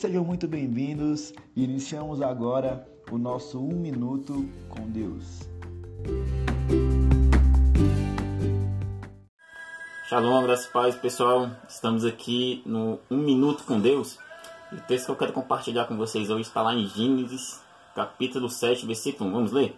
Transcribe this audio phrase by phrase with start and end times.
[0.00, 1.34] sejam muito bem-vindos.
[1.54, 5.40] Iniciamos agora o nosso Um Minuto com Deus.
[10.08, 11.50] Shalom, graças a paz, pessoal.
[11.68, 14.18] Estamos aqui no Um Minuto com Deus.
[14.72, 17.60] E o texto que eu quero compartilhar com vocês hoje está lá em Gênesis,
[17.94, 19.32] capítulo 7, versículo 1.
[19.34, 19.76] Vamos ler?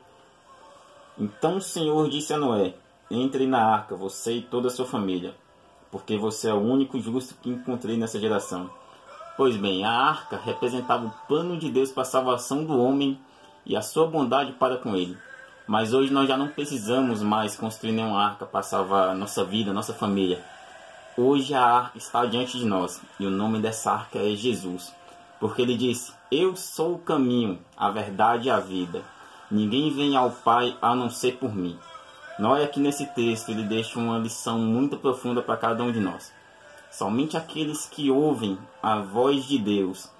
[1.18, 2.74] Então o Senhor disse a Noé:
[3.10, 5.34] Entre na arca, você e toda a sua família,
[5.90, 8.70] porque você é o único justo que encontrei nessa geração.
[9.36, 13.18] Pois bem, a arca representava o plano de Deus para a salvação do homem
[13.64, 15.16] e a sua bondade para com ele.
[15.66, 19.94] Mas hoje nós já não precisamos mais construir nenhuma arca para salvar nossa vida, nossa
[19.94, 20.44] família.
[21.16, 24.94] Hoje a arca está diante de nós e o nome dessa arca é Jesus.
[25.40, 29.02] Porque ele disse: Eu sou o caminho, a verdade e a vida.
[29.50, 31.78] Ninguém vem ao Pai a não ser por mim.
[32.38, 36.32] Nós aqui nesse texto ele deixa uma lição muito profunda para cada um de nós.
[36.92, 40.10] Somente aqueles que ouvem a voz de Deus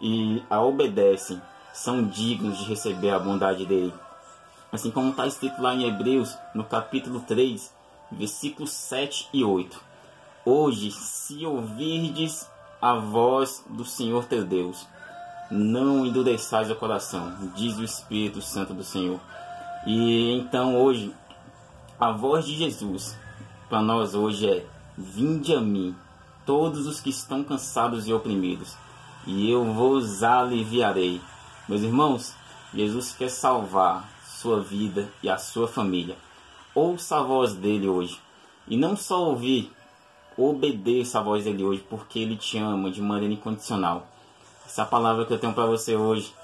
[0.00, 1.40] e a obedecem
[1.74, 3.92] são dignos de receber a bondade dele.
[4.72, 7.70] Assim como está escrito lá em Hebreus, no capítulo 3,
[8.10, 9.78] versículos 7 e 8.
[10.46, 14.88] Hoje, se ouvirdes a voz do Senhor teu Deus,
[15.50, 19.20] não endureçais o coração, diz o Espírito Santo do Senhor.
[19.86, 21.14] E então hoje,
[22.00, 23.14] a voz de Jesus
[23.68, 25.94] para nós hoje é: Vinde a mim,
[26.44, 28.76] todos os que estão cansados e oprimidos,
[29.26, 31.20] e eu vos aliviarei.
[31.68, 32.34] Meus irmãos,
[32.74, 36.16] Jesus quer salvar sua vida e a sua família.
[36.74, 38.18] Ouça a voz dele hoje.
[38.66, 39.72] E não só ouvir,
[40.36, 44.06] obedeça a voz dele hoje, porque ele te ama de maneira incondicional.
[44.66, 46.34] Essa é palavra que eu tenho para você hoje.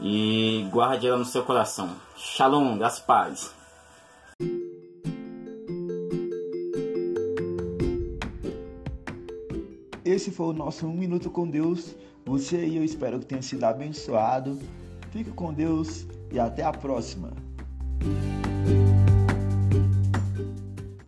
[0.00, 1.90] E guarde ela no seu coração.
[2.16, 3.54] Shalom, das paz.
[10.04, 11.94] Esse foi o nosso Um Minuto com Deus.
[12.26, 14.58] Você e eu espero que tenha sido abençoado.
[15.10, 17.30] Fique com Deus e até a próxima.